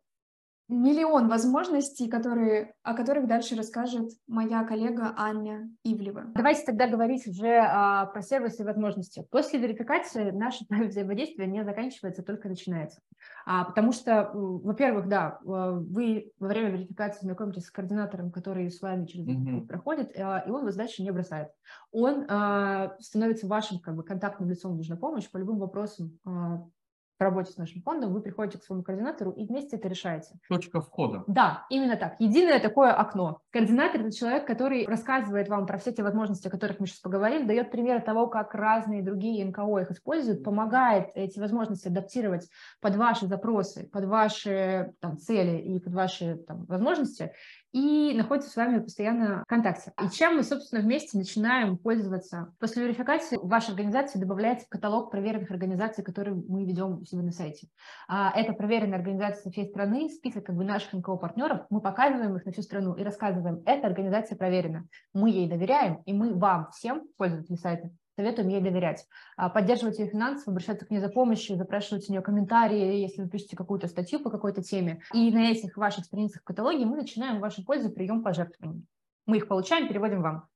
[0.69, 6.25] миллион возможностей, которые, о которых дальше расскажет моя коллега Аня Ивлева.
[6.35, 9.25] Давайте тогда говорить уже а, про сервисы и возможности.
[9.31, 12.99] После верификации наше взаимодействие не заканчивается, только начинается.
[13.45, 18.81] А, потому что, во-первых, да, а, вы во время верификации знакомитесь с координатором, который с
[18.81, 19.67] вами через mm-hmm.
[19.67, 21.47] проходит, а, и он вас дальше не бросает.
[21.91, 26.65] Он а, становится вашим как бы, контактным лицом, нужна помощь по любым вопросам а,
[27.19, 30.35] в работе с нашим фондом, вы приходите к своему координатору и вместе это решаете.
[30.49, 31.23] Точка входа.
[31.27, 32.15] Да, именно так.
[32.19, 33.39] Единое такое окно.
[33.51, 37.45] Координатор– это человек, который рассказывает вам про все те возможности, о которых мы сейчас поговорили,
[37.45, 42.47] дает примеры того, как разные другие НКО их используют, помогает эти возможности адаптировать
[42.81, 47.31] под ваши запросы, под ваши там, цели и под ваши там, возможности
[47.71, 49.93] и находится с вами постоянно в контакте.
[50.03, 52.53] И чем мы, собственно, вместе начинаем пользоваться?
[52.59, 57.31] После верификации вашей организации добавляется в каталог проверенных организаций, которые мы ведем у себя на
[57.31, 57.67] сайте.
[58.07, 62.45] А, это проверенные организации со всей страны, список как бы наших НКО-партнеров, мы показываем их
[62.45, 67.03] на всю страну и рассказываем, эта организация проверена, мы ей доверяем, и мы вам всем,
[67.17, 69.07] пользователи сайта, советуем ей доверять.
[69.37, 73.29] А, поддерживать ее финансово, обращаться к ней за помощью, запрашивать у нее комментарии, если вы
[73.29, 75.01] пишете какую-то статью по какой-то теме.
[75.13, 78.85] И на этих ваших страницах в каталоге мы начинаем в вашу пользу прием пожертвований.
[79.27, 80.47] Мы их получаем, переводим вам.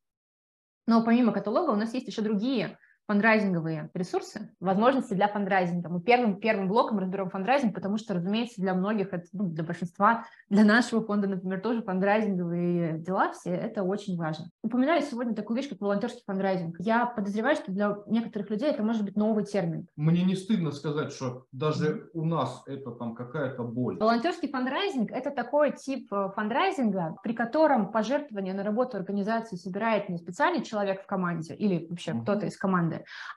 [0.87, 5.89] Но помимо каталога у нас есть еще другие фандрайзинговые ресурсы, возможности для фандрайзинга.
[5.89, 10.25] Мы первым, первым блоком разберем фандрайзинг, потому что, разумеется, для многих, это, ну, для большинства,
[10.49, 14.45] для нашего фонда, например, тоже фандрайзинговые дела все, это очень важно.
[14.63, 16.77] Упоминаю сегодня такую вещь, как волонтерский фандрайзинг.
[16.79, 19.87] Я подозреваю, что для некоторых людей это может быть новый термин.
[19.95, 23.97] Мне не стыдно сказать, что даже у нас это там какая-то боль.
[23.97, 30.17] Волонтерский фандрайзинг– это такой тип э, фандрайзинга, при котором пожертвование на работу организации собирает не
[30.17, 32.21] специальный человек в команде или вообще uh-huh.
[32.21, 32.90] кто-то из команды,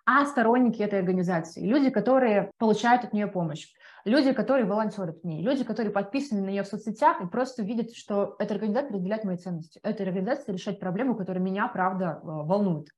[0.07, 3.69] а сторонники этой организации, люди, которые получают от нее помощь,
[4.05, 7.95] люди, которые волонтерят в ней, люди, которые подписаны на нее в соцсетях и просто видят,
[7.95, 12.89] что эта организация разделяет мои ценности, эта организация решает проблему, которая меня, правда, э, волнует.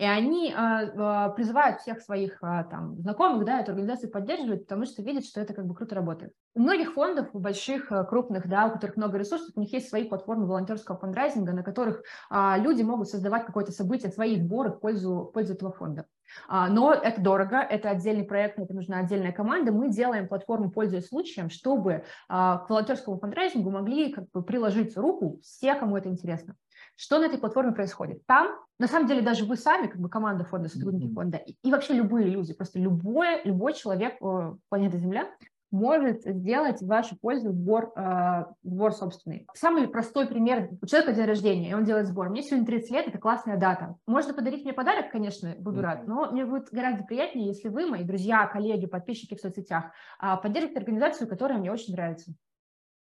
[0.00, 4.86] И они а, а, призывают всех своих а, там, знакомых, да, эту организацию поддерживать, потому
[4.86, 6.32] что видят, что это как бы круто работает.
[6.54, 10.08] У многих фондов, у больших, крупных, да, у которых много ресурсов, у них есть свои
[10.08, 15.32] платформы волонтерского фандрайзинга, на которых люди могут создавать какое-то событие, свои сборы в пользу, в
[15.32, 16.06] пользу этого фонда.
[16.48, 19.70] Но это дорого, это отдельный проект, это нужна отдельная команда.
[19.70, 25.76] Мы делаем платформу, пользуясь случаем, чтобы к волонтерскому фандрайзингу могли как бы приложить руку все,
[25.76, 26.56] кому это интересно.
[27.00, 28.26] Что на этой платформе происходит?
[28.26, 31.72] Там, на самом деле, даже вы сами, как бы команда фонда, сотрудники фонда, и, и
[31.72, 35.30] вообще любые люди, просто любой, любой человек э, планеты Земля
[35.70, 39.46] может сделать в вашу пользу сбор, э, сбор собственный.
[39.54, 40.68] Самый простой пример.
[40.82, 42.28] У человека день рождения, и он делает сбор.
[42.28, 43.96] Мне сегодня 30 лет, это классная дата.
[44.06, 48.04] Можно подарить мне подарок, конечно, буду рад, но мне будет гораздо приятнее, если вы, мои
[48.04, 49.86] друзья, коллеги, подписчики в соцсетях,
[50.22, 52.34] э, поддержите организацию, которая мне очень нравится.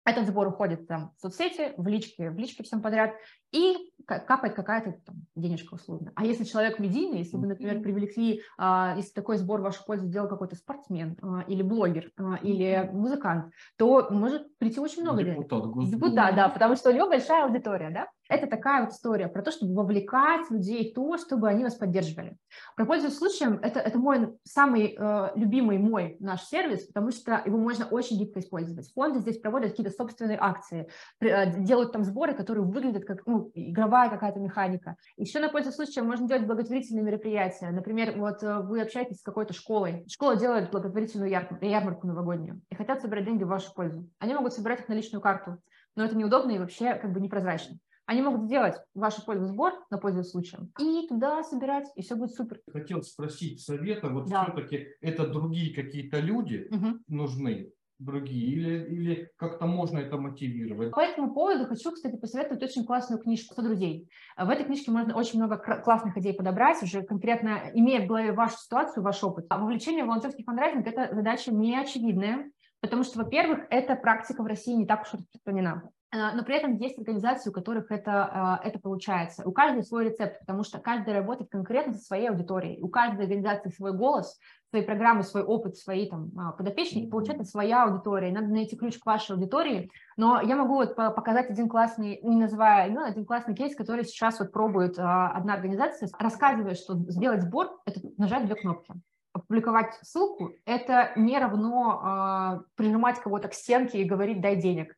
[0.05, 3.15] Этот сбор уходит там в соцсети, в личке, в личке всем подряд,
[3.53, 6.13] и капает какая-то там денежка условно.
[6.15, 10.07] А если человек медийный, если вы, например, привлекли, а, если такой сбор в вашу пользу
[10.07, 15.73] сделал какой-то спортсмен а, или блогер а, или музыкант, то может прийти очень много Депутат,
[15.75, 15.91] денег.
[15.91, 18.09] Депутат, да, потому что у него большая аудитория, да.
[18.29, 22.37] Это такая вот история про то, чтобы вовлекать людей в то, чтобы они вас поддерживали.
[22.75, 27.59] Про пользуясь случаем, это, это мой самый э, любимый мой наш сервис, потому что его
[27.59, 28.91] можно очень гибко использовать.
[28.95, 30.89] Фонды здесь проводят какие-то собственные акции,
[31.21, 34.97] э, делают там сборы, которые выглядят как ну, игровая какая-то механика.
[35.17, 37.71] Еще на пользу случая можно делать благотворительные мероприятия.
[37.71, 40.05] Например, вот э, вы общаетесь с какой-то школой.
[40.09, 44.09] Школа делает благотворительную ярмарку, ярмарку новогоднюю и хотят собирать деньги в вашу пользу.
[44.19, 45.59] Они могут собирать их на личную карту,
[45.95, 47.77] но это неудобно и вообще как бы непрозрачно.
[48.07, 52.35] Они могут сделать вашу пользу сбор на пользу случаем и туда собирать, и все будет
[52.35, 52.61] супер.
[52.71, 54.45] Хотел спросить совета, вот Да.
[54.45, 57.03] все-таки это другие какие-то люди Мгм.
[57.09, 60.91] нужны, другие, или, или как-то можно это мотивировать?
[60.91, 64.11] По этому поводу хочу, кстати, посоветовать очень классную книжку «100 друзей».
[64.37, 68.59] В этой книжке можно очень много классных идей подобрать, уже конкретно имея в голове вашу
[68.59, 69.47] ситуацию, ваш опыт.
[69.49, 74.75] А вовлечение в волонтерский фандрайзинг– это задача неочевидная, потому что, во-первых, эта практика в России
[74.75, 75.89] не так уж распространена.
[76.15, 79.47] А, Но при этом есть организации, у которых это, а, это получается.
[79.47, 82.81] У каждой свой рецепт, потому что каждый работает конкретно со своей аудиторией.
[82.81, 84.39] У каждой организации свой голос,
[84.71, 88.33] свои программы, свой опыт, свои там а, подопечные, и получается своя аудитория.
[88.33, 89.91] Надо найти ключ к вашей аудитории.
[90.17, 94.05] Но я могу вот по- показать один классный, не называя имен, один классный кейс, который
[94.05, 98.95] сейчас вот пробует а, одна организация, рассказывая, что сделать сбор– это нажать две кнопки.
[99.33, 104.95] Опубликовать ссылку– это не равно а, прижимать кого-то к стенке и говорить «дай денег».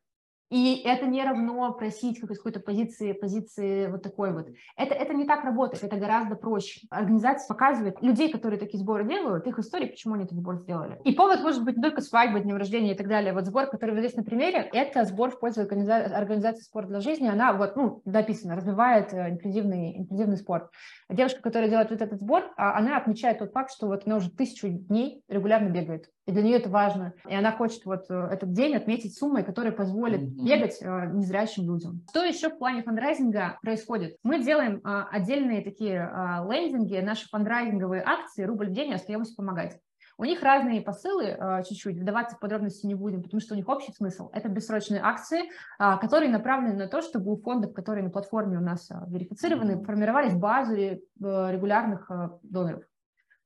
[0.49, 4.47] И это не равно просить какой- какой-то позиции, позиции вот такой вот.
[4.77, 6.87] Это, это не так работает, это гораздо проще.
[6.89, 10.99] Организация показывает людей, которые такие сборы делают, их истории, почему они этот сбор сделали.
[11.03, 13.33] И повод может быть не только свадьба, днем рождения и так далее.
[13.33, 17.01] Вот сбор, который вы здесь на примере, это сбор в пользу организа- организации «Спорт для
[17.01, 17.27] жизни».
[17.27, 20.71] Она вот, ну, написано, развивает э, инклюзивный, инклюзивный спорт.
[21.09, 24.29] Девушка, которая делает вот этот сбор, а, она отмечает тот факт, что вот она уже
[24.29, 26.09] тысячу дней регулярно бегает.
[26.25, 27.13] И для нее это важно.
[27.29, 30.21] И она хочет вот э, этот день отметить суммой, которая позволит.
[30.43, 32.01] Бегать э, незрячим людям.
[32.09, 34.17] Что еще в плане фандрайзинга происходит?
[34.23, 39.79] Мы делаем а, отдельные такие а, лендинги, наши фандрайзинговые акции «Рубль в день» «Остаемся помогать».
[40.19, 43.67] У них разные посылы, а, чуть-чуть, вдаваться в подробности не будем, потому что у них
[43.67, 44.29] общий смысл.
[44.33, 45.43] Это бессрочные акции,
[45.77, 50.81] которые направлены на то, чтобы у фондов, которые на платформе у нас верифицированы, формировались базы
[50.81, 52.09] э, регулярных
[52.43, 52.83] доноров.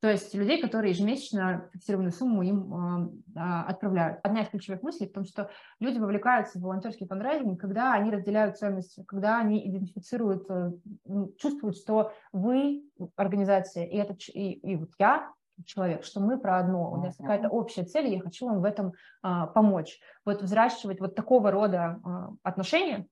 [0.02, 4.20] То есть людей, которые ежемесячно фиксированную сумму им а, а, отправляют.
[4.24, 8.58] Одна из ключевых мыслей в том, что люди вовлекаются в волонтерский фандрайзинг, когда они разделяют
[8.58, 10.72] ценности, когда они идентифицируют, э,
[11.06, 12.84] ну, чувствуют, что вы,
[13.16, 15.32] организация, и, это, и, и вот я,
[15.66, 18.66] человек, что мы про одно, у нас какая-то общая цель, и я хочу вам в
[18.66, 20.00] этом а, помочь.
[20.26, 23.06] Вот взращивать вот такого рода а, отношения,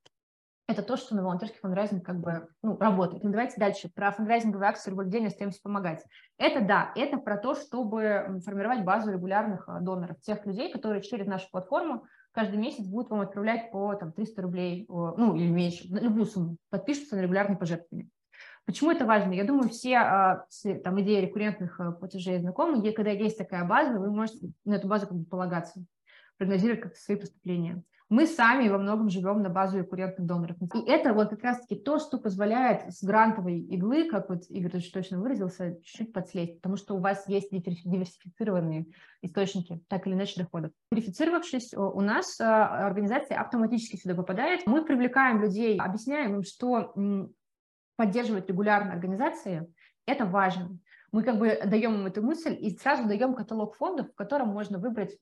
[0.70, 3.24] это то, что на волонтерский фандрайзинг как бы ну, работает.
[3.24, 3.90] Ну, давайте дальше.
[3.90, 6.06] Про фандрайзинговые акции «Рубль в день» остаемся помогать.
[6.38, 11.26] Это да, это про то, чтобы формировать базу регулярных а, доноров, тех людей, которые через
[11.26, 16.26] нашу платформу каждый месяц будут вам отправлять по там, 300 рублей, ну или меньше, любую
[16.26, 18.08] сумму, подпишутся на регулярные пожертвования.
[18.66, 19.34] Почему это важно?
[19.34, 20.46] Я думаю, все а,
[20.84, 22.88] там, идеей рекуррентных а, платежей знакомы.
[22.88, 25.84] И Когда есть такая база, вы можете на эту базу как бы полагаться,
[26.38, 27.84] прогнозировать как свои поступления.
[28.10, 30.58] Мы сами во многом живем на базу рекуррентных доноров.
[30.62, 34.92] И это вот как раз-таки то, что позволяет с грантовой иглы, как вот Игорь очень
[34.92, 38.88] точно выразился, чуть-чуть подслезть, потому что у вас есть диверси- диверсифицированные
[39.22, 40.72] источники, так или иначе, доходов.
[40.92, 44.66] Верифицировавшись, у нас а, организация автоматически сюда попадает.
[44.66, 46.94] Мы привлекаем людей, объясняем им, что
[47.96, 49.72] поддерживать регулярно организации–
[50.08, 50.80] это важно.
[51.12, 54.78] Мы как бы даем им эту мысль и сразу даем каталог фондов, в котором можно
[54.78, 55.18] выбрать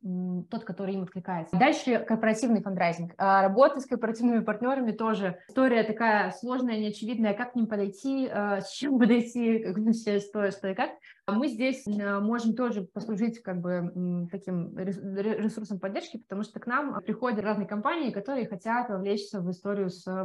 [0.49, 1.57] тот, который им откликается.
[1.57, 3.13] Дальше корпоративный фандрайзинг.
[3.17, 8.61] А, Работа с корпоративными партнерами тоже история такая сложная, неочевидная, как к ним подойти, а,
[8.61, 10.91] с чем подойти, как вообще что, что и как.
[11.29, 16.43] А Мы здесь а, можем тоже послужить как бы таким рес- ре- ресурсом поддержки, потому
[16.43, 20.23] что к нам приходят разные компании, которые хотят вовлечься в историю с э,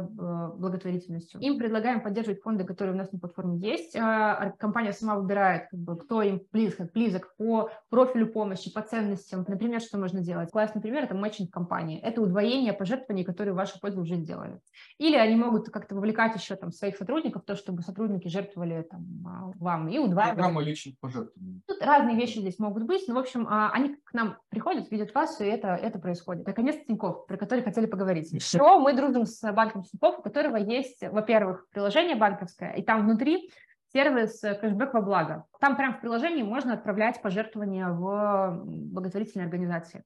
[0.57, 1.41] благотворительностью.
[1.41, 3.97] Им предлагаем поддерживать фонды, которые у нас на платформе есть.
[3.97, 9.43] А, Компания сама выбирает, как бы, кто им близко, близок по профилю помощи, по ценностям.
[9.45, 10.51] Например, что можно делать?
[10.51, 11.99] Классный пример– это матчинг компании.
[11.99, 14.61] Это удвоение пожертвований, которые в вашу пользу уже сделали.
[14.99, 19.51] Или они могут как-то вовлекать еще там своих сотрудников, то, чтобы сотрудники жертвовали там, а,
[19.59, 20.35] вам и удваивать.
[20.35, 21.61] Программа личных пожертвований.
[21.67, 25.13] Тут разные вещи здесь могут быть, но, в общем, а, они к нам приходят, видят
[25.13, 26.45] вас, и это, это происходит.
[26.47, 28.31] Наконец, Тинькофф, про который хотели поговорить.
[28.31, 33.51] Еще мы дружим с банком Тинькофф, у которого есть, во-первых, приложение банковское, и там внутри
[33.93, 35.45] сервис кэшбэк во благо.
[35.59, 40.03] Там прямо в приложении можно отправлять пожертвования в благотворительные организации.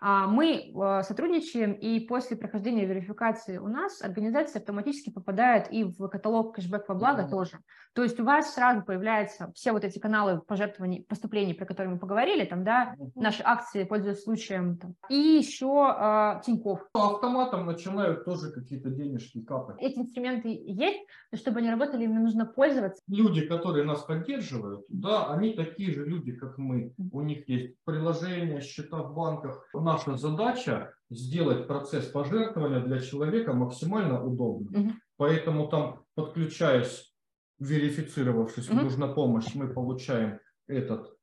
[0.00, 6.08] А, мы э, сотрудничаем, и после прохождения верификации у нас организация автоматически попадает и в
[6.08, 7.30] каталог кэшбэк во благо mm-hmm.
[7.30, 7.58] тоже.
[7.94, 11.98] То есть у вас сразу появляются все вот эти каналы пожертвований, поступлений, про которые мы
[11.98, 13.10] поговорили, там, да, mm-hmm.
[13.16, 16.80] наши акции, пользуясь случаем, там, и еще э, Тинькофф.
[16.92, 19.76] Автоматом начинают тоже какие-то денежки капать.
[19.80, 21.00] Эти инструменты есть,
[21.32, 23.02] но чтобы они работали, им нужно пользоваться.
[23.08, 26.92] Люди, которые нас поддерживают, да, они такие же люди, как мы.
[27.12, 29.67] У них есть приложения, счета в банках.
[29.74, 34.86] Наша задача сделать процесс пожертвования для человека максимально удобным.
[34.86, 34.92] Угу.
[35.16, 37.12] Поэтому там, подключаясь,
[37.58, 38.80] верифицировавшись, угу.
[38.80, 41.14] нужна помощь, мы получаем этот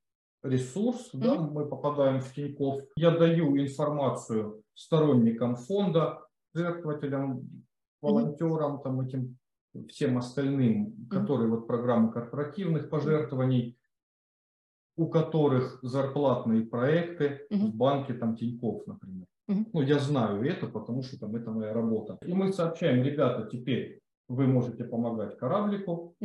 [0.44, 1.24] ресурс, угу.
[1.24, 2.84] да, мы попадаем в Тинькофф.
[2.96, 6.22] Я даю информацию сторонникам фонда,
[6.54, 7.42] жертвователям,
[8.02, 9.38] волонтерам, там этим
[9.90, 13.78] всем остальным, которые вот программы корпоративных пожертвований,
[14.98, 19.26] у которых зарплатные проекты в банке там Тинькофф, например.
[19.48, 22.18] Ну, я знаю это, потому что там это моя работа.
[22.26, 26.16] И мы сообщаем, ребята, теперь вы можете помогать кораблику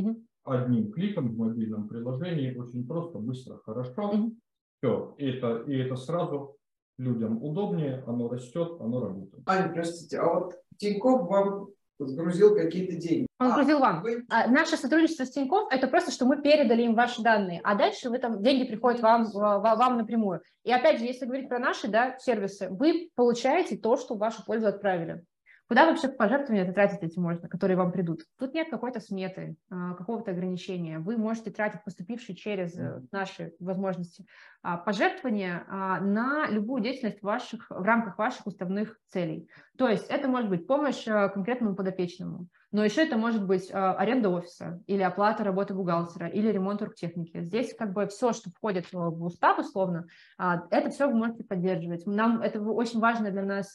[0.44, 4.30] одним кликом в мобильном приложении, очень просто, быстро, хорошо.
[4.78, 6.56] Все, и это, и это сразу
[6.98, 9.42] людям удобнее, оно растет, оно работает.
[9.46, 11.68] Аня, простите, а вот Тинькофф вам
[12.06, 13.26] сгрузил какие-то деньги.
[13.38, 14.02] Он грузил вам.
[14.02, 14.24] Вы...
[14.28, 18.10] А, наше сотрудничество с Тинькофф– это просто, что мы передали им ваши данные, а дальше
[18.10, 20.42] вы там деньги приходят вам, вам напрямую.
[20.64, 24.44] И опять же, если говорить про наши да, сервисы, вы получаете то, что в вашу
[24.44, 25.24] пользу отправили.
[25.70, 28.22] Куда вообще пожертвования тратить эти можно, которые вам придут?
[28.40, 30.98] Тут нет какой-то сметы, а, какого-то ограничения.
[30.98, 34.26] Вы можете тратить поступившие через э, наши возможности
[34.64, 39.48] а, пожертвования а, на любую деятельность ваших, в рамках ваших уставных целей.
[39.78, 44.82] То есть это может быть помощь конкретному подопечному, но еще это может быть аренда офиса
[44.86, 47.40] или оплата работы бухгалтера или ремонт оргтехники.
[47.42, 50.06] Здесь как бы все, что входит в устав условно,
[50.38, 52.06] это все вы можете поддерживать.
[52.06, 53.74] Нам это очень важная для нас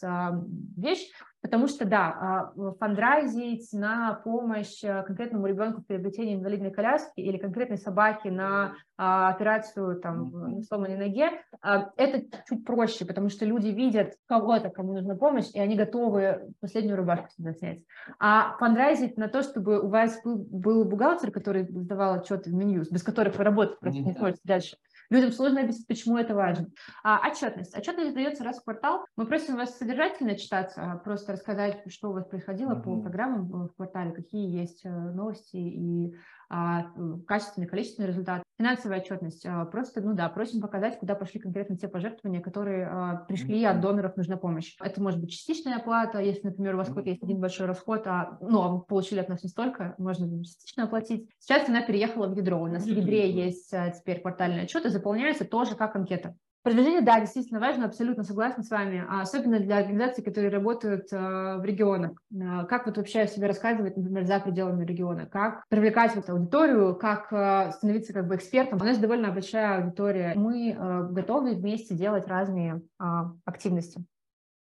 [0.77, 1.09] вещь,
[1.45, 7.37] Потому что, да, а, фандрайзить на помощь э, конкретному ребенку в приобретении инвалидной коляски или
[7.37, 11.29] конкретной собаке на а, операцию там, на сломанной ноге,
[11.61, 16.51] а, это чуть проще, потому что люди видят кого-то, кому нужна помощь, и они готовы
[16.61, 17.83] последнюю рубашку сюда снять.
[18.17, 22.85] А фандрайзить на то, чтобы у вас был, был бухгалтер, который сдавал отчеты в меню,
[22.89, 24.77] без которых вы работать просто не сможете дальше,
[25.09, 26.67] Людям сложно объяснить, почему это важно.
[27.03, 27.77] А, отчетность.
[27.77, 29.05] Отчетность дается раз в квартал.
[29.15, 32.83] Мы просим вас содержательно читаться, а просто рассказать, что у вас происходило mm-hmm.
[32.83, 36.15] по программам в квартале, какие есть э, новости и
[36.49, 36.91] а,
[37.27, 38.44] качественный, количественный результат.
[38.57, 39.45] Финансовая отчетность.
[39.45, 43.81] А, просто, ну да, просим показать, куда пошли конкретно те пожертвования, которые а, пришли от
[43.81, 44.75] доноров, нужна помощь.
[44.81, 48.37] Это может быть частичная оплата, если, например, у вас какой-то есть один большой расход, а,
[48.39, 51.29] ну, а вы получили от нас не столько, можно частично оплатить.
[51.39, 52.61] Сейчас она переехала в ядро.
[52.61, 56.35] У нас в ядре есть теперь квартальный отчет и заполняется тоже как анкета.
[56.65, 61.57] Продвижение, да, действительно важно, абсолютно согласна с вами, а особенно для организаций, которые работают э,
[61.59, 62.13] в регионах.
[62.33, 66.95] Э, как вот вообще о себе рассказывать, например, за пределами региона, как привлекать вот аудиторию,
[66.95, 68.81] как э, становиться как бы экспертом.
[68.81, 70.33] У нас довольно большая аудитория.
[70.35, 70.75] Мы
[71.11, 73.03] готовы вместе делать разные э,
[73.45, 74.03] активности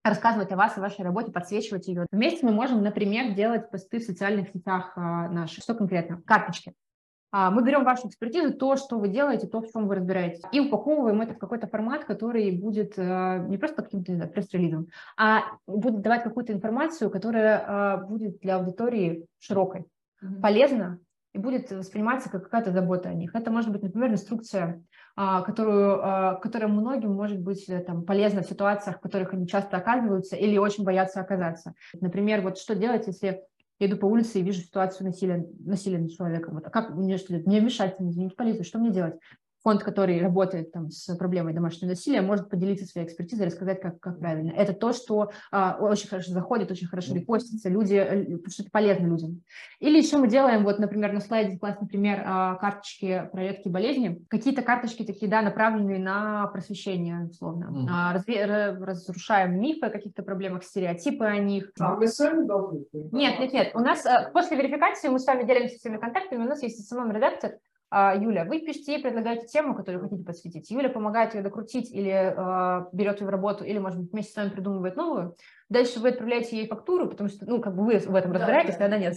[0.03, 2.07] рассказывать о вас, о вашей работе, подсвечивать ее.
[2.11, 5.63] Вместе мы можем, например, делать посты в социальных сетях э, наших.
[5.63, 6.21] Что конкретно?
[6.25, 6.73] Карточки.
[7.37, 10.61] А, мы берем вашу экспертизу, то, что вы делаете, то, в чем вы разбираетесь, и
[10.61, 16.23] упаковываем это в какой-то формат, который будет э, не просто каким-то пресс-релизом, а будет давать
[16.23, 19.81] какую-то информацию, которая э, будет для аудитории широкой,
[20.23, 20.39] mm-hmm.
[20.41, 20.99] полезна
[21.33, 23.35] и будет восприниматься как какая-то забота о них.
[23.35, 24.81] Это может быть, например, инструкция,
[25.17, 29.45] а, которую, а, которая многим может быть э, там, полезна в ситуациях, в которых они
[29.45, 31.73] часто оказываются или очень боятся оказаться.
[31.99, 33.43] Например, вот что делать, если
[33.79, 36.55] я иду по улице и вижу ситуацию насилия, насилия над человеком.
[36.55, 37.33] Вот, а как мне что?
[37.33, 39.15] Мне вмешаться, извините, в полицию, что мне делать?
[39.65, 44.19] Фонд, который работает там, с проблемой домашнего насилия, может поделиться своей экспертизой, рассказать, как, как
[44.19, 44.51] правильно.
[44.51, 48.71] Это то, что а, очень хорошо заходит, очень хорошо репостится, люди, э, потому что это
[48.71, 49.41] полезно людям.
[49.79, 54.23] Или еще мы делаем, вот, например, на слайде классный пример а, карточки проверки болезни.
[54.29, 57.65] Какие-то карточки такие, да, направленные на просвещение, условно.
[57.65, 57.87] Mm.
[57.89, 61.71] А, разве, разрушаем мифы о каких-то проблемах, стереотипы о них.
[61.79, 62.85] А вы сами должны?
[62.93, 63.71] Нет, нет, нет.
[63.73, 67.11] У нас а, после верификации мы с вами делимся всеми контактами, у нас есть самом
[67.11, 67.53] редактор,
[67.91, 70.69] Юля, вы пишете и предлагаете тему, которую хотите подсветить.
[70.69, 74.35] Юля помогает ее докрутить или э, берет ее в работу, или, может быть, вместе с
[74.35, 75.35] вами придумывает новую.
[75.69, 78.85] Дальше вы отправляете ей фактуру, потому что, ну, как бы вы в этом разбираетесь, а
[78.85, 79.15] она нет.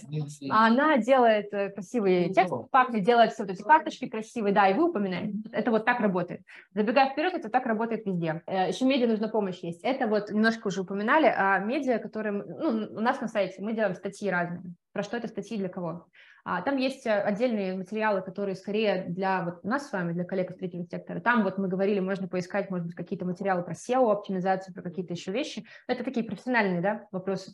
[0.51, 4.75] А она делает э, красивые тексты, факты, делает все вот эти карточки красивые, да, и
[4.75, 5.35] вы упоминаете.
[5.53, 6.43] Это вот так работает.
[6.73, 8.43] Забегая вперед, это так работает везде.
[8.47, 9.81] Э, Еще медиа нужна помощь есть.
[9.83, 13.95] Это вот немножко уже упоминали, а медиа, которые, ну, у нас на сайте мы делаем
[13.95, 14.63] статьи разные.
[14.93, 16.07] Про что это статьи, для кого?
[16.51, 20.51] А, там есть э, отдельные материалы, которые скорее для вот нас с вами, для коллег
[20.51, 21.21] из третьего сектора.
[21.21, 25.31] Там вот мы говорили, можно поискать, может быть, какие-то материалы про SEO-оптимизацию, про какие-то еще
[25.31, 25.67] вещи.
[25.89, 27.53] Это такие профессиональные да, вопросы.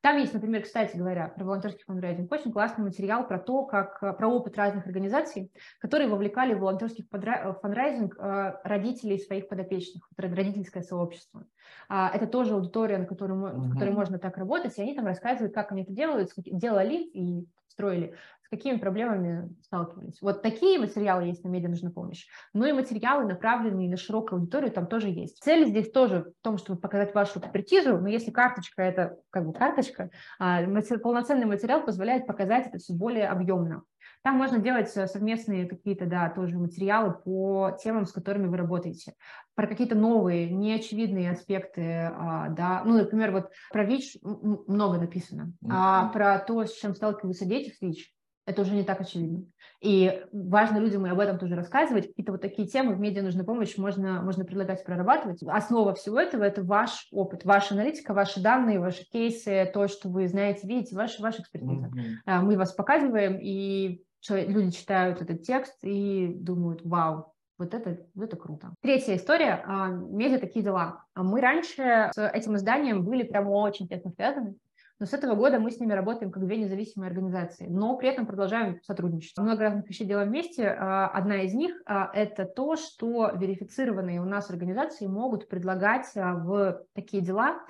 [0.00, 4.12] Там есть, например, кстати говоря, про волонтерский фандрайзинг, очень классный материал про то, как, э,
[4.12, 8.16] про опыт разных организаций, которые вовлекали в волонтерский э, фандрайзинг
[8.64, 11.46] родителей своих подопечных, родительское сообщество.
[11.88, 15.54] А, это тоже аудитория, на которой, в которой можно так работать, и они там рассказывают,
[15.54, 20.20] как они это делают, делали и строили, с какими проблемами сталкивались.
[20.20, 22.26] Вот такие материалы есть на медиа нужна помощь.
[22.52, 25.42] Ну и материалы, направленные на широкую аудиторию, там тоже есть.
[25.42, 29.52] Цель здесь тоже в том, чтобы показать вашу экспертизу, но если карточка– это как бы
[29.52, 30.62] карточка, а
[31.02, 33.82] полноценный материал позволяет показать это все более объемно.
[34.22, 39.14] Там можно делать э, совместные какие-то, да, тоже материалы по темам, с которыми вы работаете,
[39.54, 45.70] про какие-то новые, неочевидные аспекты, а, да, ну, например, вот про ВИЧ много написано, mm-hmm.
[45.70, 48.12] а про то, с чем сталкиваются дети с ВИЧ,
[48.44, 49.44] это уже не так очевидно.
[49.80, 52.08] И важно людям и об этом тоже рассказывать.
[52.08, 55.42] Какие-то вот такие темы в медиа нужна помощь можно, можно предлагать прорабатывать.
[55.44, 60.26] Основа всего этого– это ваш опыт, ваша аналитика, ваши данные, ваши кейсы, то, что вы
[60.26, 61.86] знаете, видите, ваша, ваша экспертиза.
[61.86, 62.40] Mm-hmm.
[62.40, 68.74] Мы вас показываем, и люди читают этот текст и думают, вау, вот это, это круто.
[68.80, 69.62] Третья история.
[69.66, 71.04] А, медиа «Такие дела».
[71.14, 74.56] Мы раньше с этим изданием были прямо очень тесно связаны,
[74.98, 78.26] но с этого года мы с ними работаем как две независимые организации, но при этом
[78.26, 79.36] продолжаем сотрудничать.
[79.38, 80.68] Много разных вещей делаем вместе.
[80.68, 86.82] А, одна из них а,– это то, что верифицированные у нас организации могут предлагать в
[86.94, 87.60] такие дела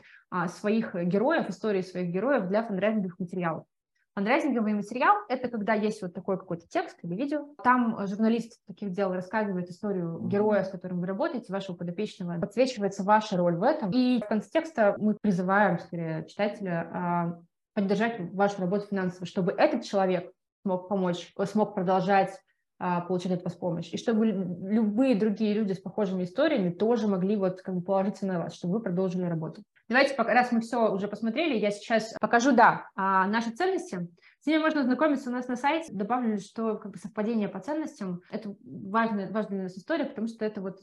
[0.49, 3.67] своих героев, истории своих героев для фандрайзинговых материалов.
[4.15, 7.47] Фандрайзинговый материал– это когда есть вот такой какой-то текст или видео.
[7.65, 12.39] Там журналист таких дел рассказывает историю героя, с которым вы работаете, вашего подопечного.
[12.39, 13.91] Подсвечивается ваша роль в этом.
[13.91, 17.41] И в конце текста мы призываем, скорее, читателя а,
[17.73, 20.31] поддержать вашу работу финансово, чтобы этот человек
[20.63, 22.39] смог помочь, смог продолжать
[22.79, 23.91] а, получать от вас помощь.
[23.93, 28.41] И чтобы любые другие люди с похожими историями тоже могли вот как бы положиться на
[28.41, 29.63] вас, чтобы вы продолжили работу.
[29.89, 34.09] Давайте, пока, раз мы все уже посмотрели, я сейчас покажу, да, а, наши ценности.
[34.41, 35.93] С ними можно ознакомиться у нас на сайте.
[35.93, 40.45] Добавлю, что как бы совпадение по ценностям– это важная, важная для нас история, потому что
[40.45, 40.81] это вот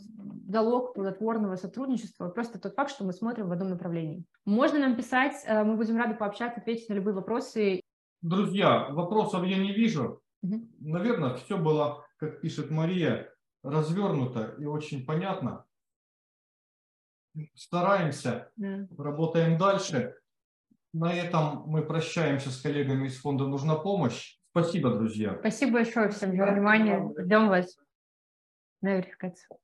[0.47, 4.23] залог плодотворного сотрудничества, просто тот факт, что мы смотрим в одном направлении.
[4.45, 7.81] Можно нам писать, э, мы будем рады пообщаться, ответить на любые вопросы.
[8.21, 10.21] Друзья, вопросов я не вижу.
[10.41, 10.69] Угу.
[10.79, 13.29] Наверное, все было, как пишет Мария,
[13.63, 15.65] развернуто и очень понятно
[17.55, 18.87] стараемся, да.
[18.97, 20.15] работаем дальше.
[20.93, 24.39] На этом мы прощаемся с коллегами из фонда «Нужна помощь».
[24.51, 25.37] Спасибо, друзья.
[25.39, 27.13] Спасибо большое всем за внимание.
[27.17, 27.77] Ждем вас
[28.81, 29.59] на верификацию.